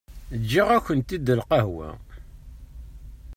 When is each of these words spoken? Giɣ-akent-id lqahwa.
Giɣ-akent-id 0.51 1.27
lqahwa. 1.39 1.89